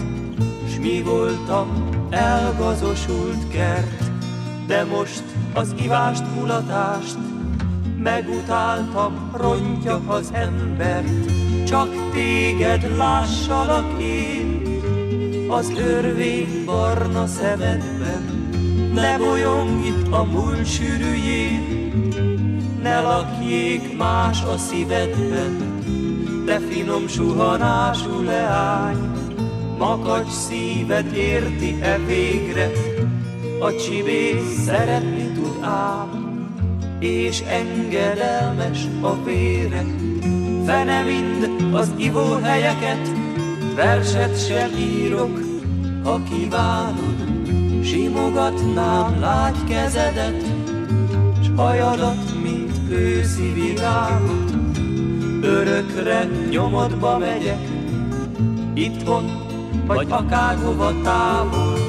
s 0.68 0.78
mi 0.78 1.02
voltam 1.02 1.88
elgazosult 2.10 3.48
kert, 3.48 4.07
de 4.68 4.84
most 4.84 5.22
az 5.54 5.74
ivást, 5.82 6.22
mulatást 6.34 7.16
megutáltam, 8.02 9.30
rontja 9.36 10.00
az 10.06 10.30
embert, 10.32 11.30
csak 11.66 11.88
téged 12.12 12.96
lássalak 12.96 14.02
én, 14.02 14.62
az 15.48 15.72
örvény 15.76 16.64
barna 16.64 17.26
szemedben. 17.26 18.36
Ne 18.94 19.18
bolyongj 19.18 19.86
itt 19.86 20.12
a 20.12 20.24
múlt 20.24 20.66
sűrűjén, 20.66 21.62
ne 22.82 23.00
lakjék 23.00 23.96
más 23.96 24.42
a 24.42 24.56
szívedben, 24.56 25.82
de 26.44 26.58
finom 26.58 27.08
suhanású 27.08 28.22
leány, 28.22 29.10
makacs 29.78 30.30
szíved 30.30 31.12
érti-e 31.12 31.98
végre, 31.98 32.70
a 33.60 33.74
csibész 33.74 34.64
szeretni 34.64 35.32
tud 35.34 35.58
ám, 35.60 36.48
és 37.00 37.40
engedelmes 37.40 38.78
a 39.00 39.22
vére. 39.24 39.84
Fene 40.66 41.02
mind 41.02 41.74
az 41.74 41.92
ivóhelyeket, 41.96 43.08
verset 43.74 44.46
sem 44.46 44.70
írok, 44.78 45.40
ha 46.04 46.22
kívánod, 46.22 47.14
simogatnám 47.84 49.20
lágy 49.20 49.64
kezedet, 49.68 50.42
s 51.42 51.46
hajadat, 51.56 52.42
mint 52.42 52.90
őszi 52.90 53.52
virágot, 53.52 54.52
örökre 55.42 56.28
nyomodba 56.50 57.18
megyek, 57.18 57.68
itthon, 58.74 59.24
vagy 59.86 60.06
akárhova 60.10 60.92
távol, 61.02 61.87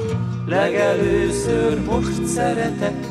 legelőször 0.50 1.84
most 1.86 2.26
szeretek, 2.26 3.08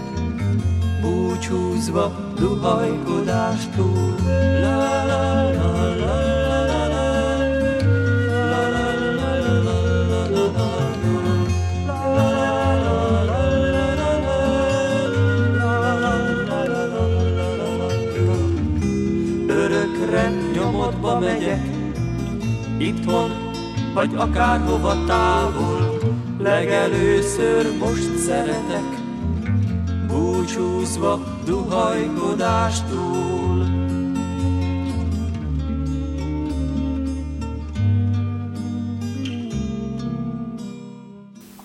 búcsúzva 1.00 2.32
duhajkodástól. 2.38 4.14
La 4.60 4.76
la 4.76 5.06
la 5.06 5.52
la 5.52 6.18
nyomodba 20.54 21.18
megyek, 21.18 21.62
itthon 22.78 23.30
vagy 23.94 24.10
akárhova 24.16 25.04
távol, 25.06 25.77
legelőször 26.38 27.78
most 27.78 28.18
szeretek, 28.18 29.00
búcsúzva 30.06 31.20
duhajkodástól. 31.44 33.76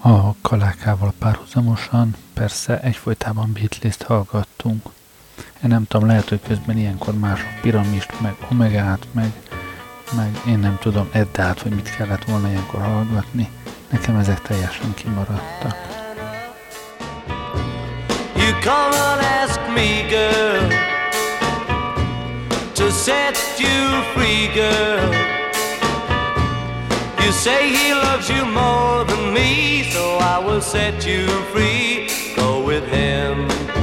A 0.02 0.36
kalákával 0.42 1.14
párhuzamosan 1.20 2.16
persze 2.34 2.80
egyfolytában 2.80 3.52
Beatles-t 3.54 4.04
hallgattunk. 4.04 4.86
Én 5.64 5.70
nem 5.70 5.86
tudom, 5.88 6.08
lehet, 6.08 6.30
hogy 6.30 6.42
közben 6.48 6.78
ilyenkor 6.78 7.14
más 7.14 7.42
a 7.42 7.60
piramist, 7.62 8.22
meg 8.22 8.36
omegát, 8.52 9.08
meg, 9.12 9.34
meg 10.16 10.42
én 10.48 10.60
nem 10.60 10.78
tudom, 10.82 11.10
Eddát, 11.12 11.62
vagy 11.62 11.74
mit 11.74 11.96
kellett 11.96 12.24
volna 12.24 12.50
ilyenkor 12.50 12.82
hallgatni. 12.82 13.50
Nekem 13.94 14.18
ezek 14.18 14.42
teljesen 14.42 14.94
kimaradtak. 14.94 15.78
You 18.36 18.54
come 18.62 18.96
and 18.96 19.22
ask 19.42 19.60
me, 19.76 20.10
girl, 20.10 20.70
to 22.74 22.92
set 22.92 23.38
you 23.60 24.02
free, 24.14 24.50
girl. 24.54 25.14
You 27.24 27.32
say 27.32 27.70
he 27.70 27.94
loves 27.94 28.30
you 28.30 28.46
more 28.46 29.06
than 29.06 29.34
me, 29.34 29.84
so 29.94 30.18
I 30.18 30.40
will 30.46 30.62
set 30.62 31.06
you 31.06 31.28
free. 31.52 32.10
Go 32.36 32.66
with 32.66 32.86
him. 32.88 33.83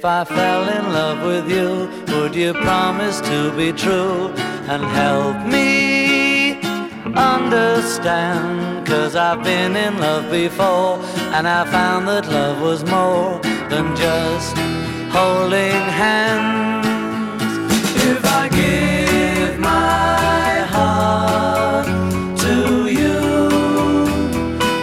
If 0.00 0.06
I 0.06 0.24
fell 0.24 0.66
in 0.66 0.94
love 0.94 1.26
with 1.26 1.50
you, 1.50 1.86
would 2.14 2.34
you 2.34 2.54
promise 2.54 3.20
to 3.20 3.52
be 3.54 3.70
true 3.70 4.28
and 4.72 4.82
help 4.82 5.36
me 5.46 6.58
understand? 7.04 8.86
Cause 8.86 9.14
I've 9.14 9.44
been 9.44 9.76
in 9.76 9.98
love 9.98 10.30
before 10.30 11.00
and 11.36 11.46
I 11.46 11.66
found 11.70 12.08
that 12.08 12.26
love 12.28 12.62
was 12.62 12.82
more 12.86 13.40
than 13.68 13.94
just 13.94 14.56
holding 15.12 15.82
hands. 16.02 17.58
If 18.02 18.24
I 18.24 18.48
give 18.48 19.58
my 19.58 20.64
heart 20.76 21.86
to 22.38 22.88
you, 22.88 23.18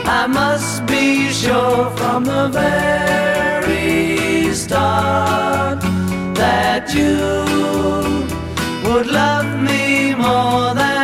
I 0.06 0.28
must 0.28 0.86
be 0.86 1.30
sure 1.30 1.90
from 1.98 2.24
the 2.26 2.50
very 2.50 3.07
start 4.68 5.80
that 6.36 6.94
you 6.94 7.16
would 8.86 9.08
love 9.08 9.50
me 9.62 10.14
more 10.14 10.74
than 10.76 10.97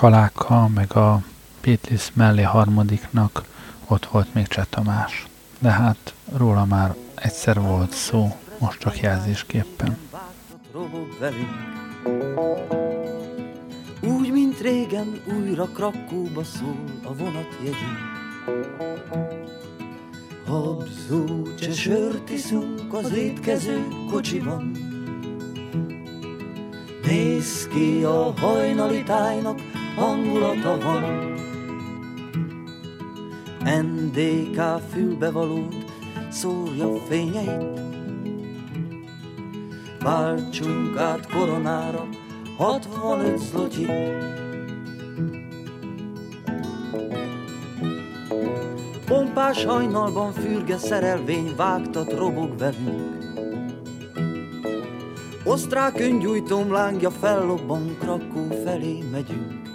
a 0.00 0.02
kalákkal, 0.02 0.68
meg 0.68 0.96
a 0.96 1.22
Beatles 1.62 2.10
mellé 2.14 2.42
harmadiknak 2.42 3.44
ott 3.86 4.06
volt 4.06 4.34
még 4.34 4.46
Cseh 4.46 4.64
Tamás. 4.70 5.26
De 5.58 5.70
hát 5.70 6.14
róla 6.36 6.64
már 6.64 6.94
egyszer 7.14 7.60
volt 7.60 7.92
szó, 7.92 8.36
most 8.58 8.78
csak 8.78 9.00
jelzésképpen. 9.00 9.98
Úgy, 14.00 14.32
mint 14.32 14.60
régen, 14.60 15.20
újra 15.38 15.64
Krakóba 15.64 16.44
szól 16.44 16.84
a 17.04 17.14
vonatjegyünk. 17.14 17.98
Habzó, 20.46 21.42
cse 21.58 21.72
sört 21.72 22.30
iszunk 22.30 22.94
az 22.94 23.12
étkező 23.12 23.88
kocsiban. 24.10 24.70
Néz 27.06 27.68
ki 27.68 28.02
a 28.04 28.34
hajnali 28.40 29.02
tájnak, 29.02 29.69
hangulata 29.96 30.78
van. 30.78 31.38
NDK 33.82 34.80
fülbevalót 34.92 35.74
szórja 36.30 36.96
fényeit, 37.08 37.80
Váltsunk 40.00 40.96
át 40.96 41.26
koronára 41.32 42.08
65 42.56 43.38
zloty. 43.38 43.86
Pompás 49.06 49.64
hajnalban 49.64 50.32
fürge 50.32 50.78
szerelvény 50.78 51.54
vágtat 51.56 52.12
robog 52.12 52.58
velünk. 52.58 53.19
Osztrák 55.50 56.00
öngyújtóm 56.00 56.72
lángja 56.72 57.10
fellobban, 57.10 57.96
Krakó 57.98 58.46
felé 58.64 58.98
megyünk. 59.10 59.70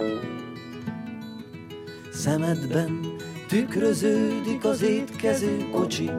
Szemedben 2.12 3.00
tükröződik 3.48 4.66
az 4.66 4.82
étkező 4.82 5.70
kocsi. 5.72 6.10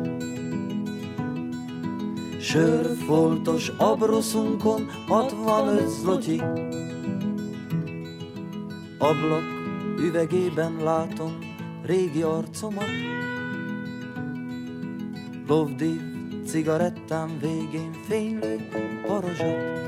Sörfoltos 2.41 3.69
abroszunkon 3.69 4.87
65 5.09 5.89
zlotyi. 5.89 6.43
Ablak 8.99 9.45
üvegében 9.99 10.77
látom 10.83 11.39
régi 11.83 12.23
arcomat. 12.23 12.89
Lovdiv 15.47 16.16
cigarettám 16.47 17.39
végén 17.41 17.91
fénylő 18.09 18.69
parazsat. 19.07 19.85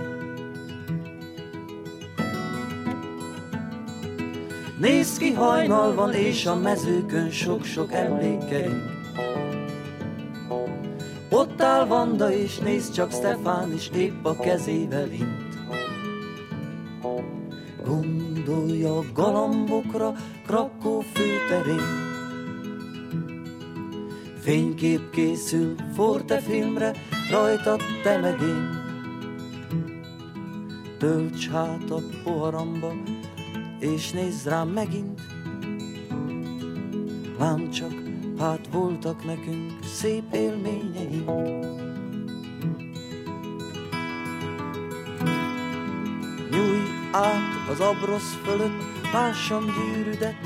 Néz 4.80 5.16
ki 5.16 5.32
hajnal 5.32 5.94
van, 5.94 6.12
és 6.14 6.46
a 6.46 6.56
mezőkön 6.56 7.30
sok-sok 7.30 7.92
emlékeink. 7.92 8.96
Ott 11.30 11.62
áll 11.62 11.86
Vanda, 11.86 12.32
és 12.32 12.58
néz 12.58 12.90
csak 12.90 13.12
Stefán 13.12 13.72
is 13.72 13.90
épp 13.94 14.24
a 14.24 14.36
kezével 14.36 15.10
int. 15.10 15.58
Gondolja 17.84 18.98
a 18.98 19.04
galambokra, 19.14 20.14
Krakó 20.46 21.00
főterén. 21.00 22.07
Fénykép 24.48 25.10
készül 25.10 25.74
Forte 25.94 26.40
filmre, 26.40 26.94
rajtad 27.30 27.80
te 28.02 28.18
meg 28.18 28.40
én. 28.40 28.80
Tölts 30.98 31.48
hát 31.48 31.90
a 31.90 32.00
poharamba, 32.24 32.92
és 33.78 34.10
nézz 34.10 34.46
rám 34.46 34.68
megint. 34.68 35.20
Lám 37.38 37.70
csak, 37.70 37.92
hát 38.38 38.68
voltak 38.72 39.24
nekünk 39.24 39.84
szép 39.84 40.24
élményeink. 40.32 41.28
Nyújj 46.50 46.88
át 47.12 47.68
az 47.70 47.80
abrosz 47.80 48.34
fölött, 48.44 48.82
lássam 49.12 49.64
gyűrűdet, 49.64 50.36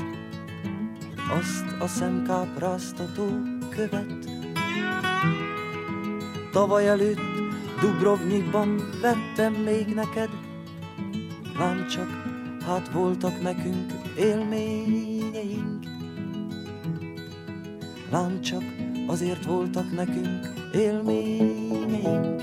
azt 1.39 1.81
a 1.81 1.87
szemkápráztató 1.87 3.52
követ. 3.75 4.29
Tavaly 6.51 6.87
előtt 6.87 7.19
Dubrovnikban 7.81 8.81
vettem 9.01 9.53
még 9.53 9.87
neked, 9.87 10.29
lám 11.57 11.87
csak, 11.87 12.07
hát 12.65 12.91
voltak 12.91 13.41
nekünk 13.41 13.91
élményeink. 14.17 15.83
Lám 18.11 18.41
csak 18.41 18.63
azért 19.07 19.45
voltak 19.45 19.91
nekünk 19.91 20.53
élményeink. 20.73 22.41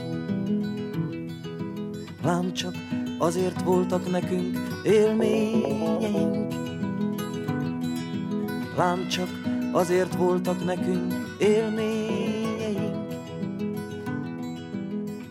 Lám 2.23 2.53
csak 2.53 2.75
azért 3.19 3.63
voltak 3.63 4.11
nekünk 4.11 4.59
élményeink. 4.85 6.53
Lám 8.77 9.09
csak 9.09 9.29
azért 9.73 10.15
voltak 10.15 10.65
nekünk 10.65 11.20
élményeink. 11.41 13.13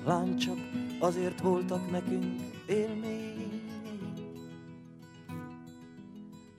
Lám 0.06 0.36
azért 1.00 1.42
voltak 1.42 1.92
nekünk 1.92 2.42
élményeink. 2.68 3.38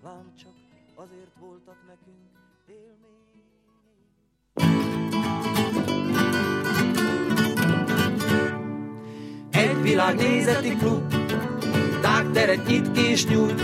Lám 0.03 0.33
azért 0.95 1.33
voltak 1.41 1.77
nekünk 1.87 2.17
élményeink. 2.67 3.09
Egy 9.51 9.83
világnézeti 9.83 10.77
klub, 10.77 11.15
tágteret 12.01 12.67
nyit 12.67 12.97
és 12.97 13.27
nyújt, 13.27 13.63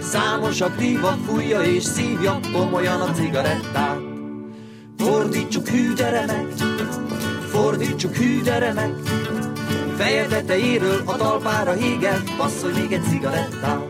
Számos 0.00 0.60
aktíva 0.60 1.08
fújja 1.08 1.62
és 1.62 1.82
szívja 1.82 2.38
komolyan 2.52 3.00
a 3.00 3.12
cigarettát. 3.12 4.09
Fordítsuk 5.00 5.68
hű 5.68 5.92
de 5.92 6.10
remek, 6.10 6.52
fordítsuk 7.48 8.14
hű 8.14 8.42
de 8.42 8.58
remek, 8.58 8.94
Feje 9.96 10.26
tetejéről 10.26 11.02
a 11.04 11.16
talpára 11.16 11.72
hígelt, 11.72 12.36
passzolj 12.36 12.72
még 12.72 12.92
egy 12.92 13.02
cigarettát. 13.02 13.86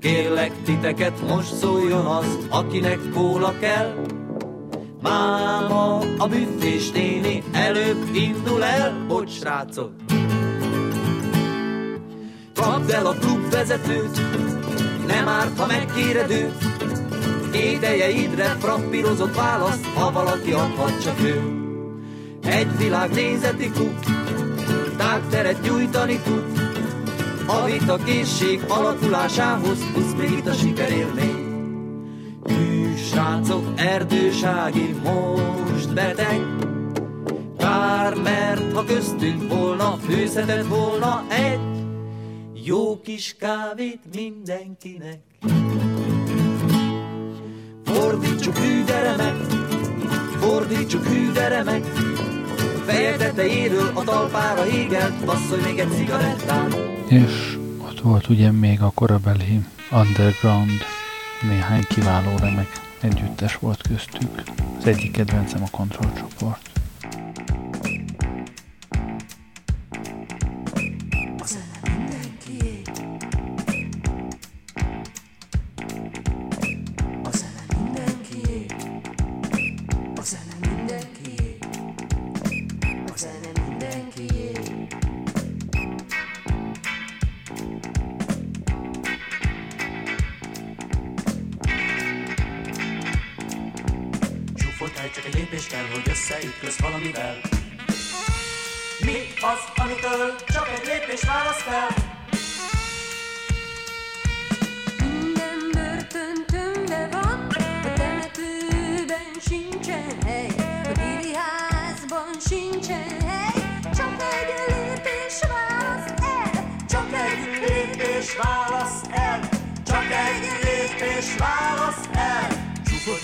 Kérlek 0.00 0.52
titeket, 0.64 1.28
most 1.28 1.54
szóljon 1.54 2.06
az, 2.06 2.38
akinek 2.50 2.98
kóla 3.14 3.54
kell, 3.60 3.94
Máma, 5.02 5.98
a 6.18 6.26
büffés 6.26 6.90
néni 6.90 7.42
előbb 7.52 8.14
indul 8.14 8.64
el, 8.64 9.04
bocs 9.08 9.30
srácok. 9.30 9.90
Kapd 12.54 12.90
el 12.90 13.06
a 13.06 13.12
klubvezetőt, 13.12 14.20
nem 15.06 15.28
árt, 15.28 15.58
ha 15.58 15.66
megkéred 15.66 16.30
őt. 16.30 16.75
Édejeidre 17.56 18.44
frappírozott 18.44 19.34
választ, 19.34 19.86
ha 19.86 20.12
valaki 20.12 20.52
adhat 20.52 21.02
csak 21.02 21.20
ő. 21.20 21.42
Egy 22.42 22.76
világnézeti 22.76 23.70
klub, 23.70 24.04
tágteret 24.96 25.62
nyújtani 25.62 26.18
tud. 26.24 26.44
A 27.46 27.64
vita 27.64 27.96
készség 27.96 28.60
alakulásához 28.68 29.78
plusz 29.92 30.12
még 30.18 30.30
itt 30.30 30.46
a 30.46 30.52
sikerélmény. 30.52 31.44
Srácok, 33.10 33.64
erdősági 33.76 34.94
most 35.02 35.94
beteg. 35.94 36.40
Kár, 37.58 38.14
mert 38.14 38.72
ha 38.72 38.84
köztünk 38.84 39.52
volna, 39.52 39.96
főzhetett 40.08 40.66
volna 40.66 41.24
egy 41.28 41.84
jó 42.64 43.00
kis 43.00 43.36
kávét 43.38 44.00
mindenkinek. 44.14 45.20
Fordítsuk 47.96 48.56
hűdere 48.56 49.16
meg, 49.16 49.34
fordítsuk 50.38 51.06
hűdere 51.06 51.62
meg, 51.62 51.82
feje 52.86 53.16
tetejéről 53.16 53.90
a 53.94 54.04
talpára 54.04 54.66
égelt, 54.66 55.24
passzolj 55.24 55.62
még 55.62 55.78
egy 55.78 55.90
cigarettán. 55.90 56.74
És 57.08 57.58
ott 57.78 58.00
volt 58.00 58.28
ugye 58.28 58.50
még 58.50 58.82
a 58.82 58.92
korabeli 58.94 59.60
underground 59.92 60.70
néhány 61.48 61.84
kiváló 61.88 62.36
remek 62.38 62.68
együttes 63.00 63.56
volt 63.56 63.82
köztük. 63.88 64.42
Az 64.78 64.86
egyik 64.86 65.12
kedvencem 65.12 65.62
a 65.62 65.70
kontrollcsoport. 65.70 66.75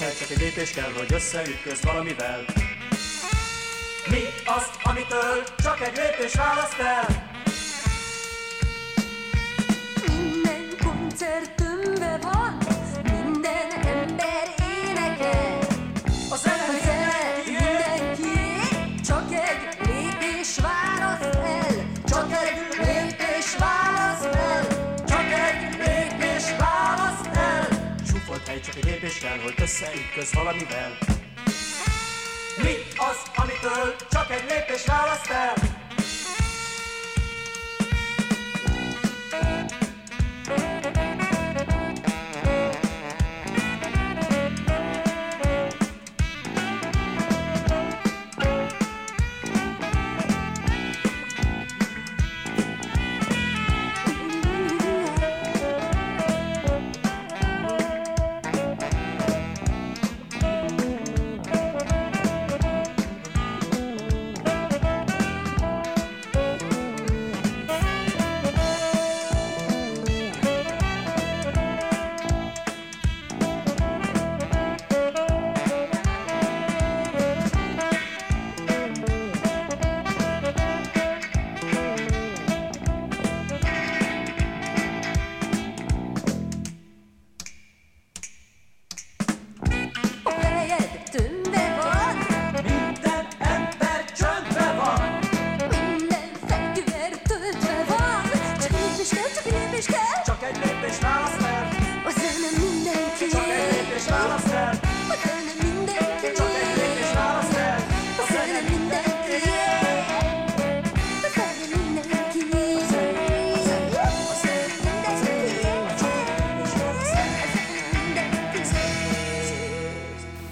Hát 0.01 0.19
csak 0.19 0.31
egy 0.31 0.39
lépés 0.39 0.71
kell, 0.71 0.93
hogy 0.93 1.13
összeütköz 1.13 1.83
valamivel. 1.83 2.45
Mi 4.11 4.23
az, 4.45 4.67
amitől 4.83 5.43
csak 5.63 5.81
egy 5.81 5.97
lépés 5.97 6.35
választ 6.35 6.79
el? 6.79 7.32
csak 28.65 28.77
egy 28.77 28.85
lépés 28.85 29.19
kell, 29.19 29.39
hogy 29.39 29.55
összeütköz 29.57 30.33
valamivel. 30.33 30.99
Mi 32.57 32.75
az, 32.97 33.17
amitől 33.35 33.97
csak 34.11 34.31
egy 34.31 34.45
lépés 34.49 34.85
választ 34.87 35.31
el? 35.31 35.72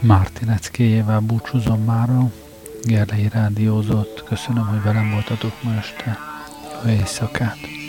Mártineckéjével 0.00 1.20
búcsúzom 1.20 1.84
mára, 1.84 2.32
Gerlei 2.82 3.28
rádiózott, 3.28 4.24
köszönöm, 4.24 4.66
hogy 4.66 4.82
velem 4.82 5.10
voltatok 5.10 5.62
ma 5.62 5.74
este, 5.74 6.18
jó 6.84 6.90
éjszakát! 6.90 7.79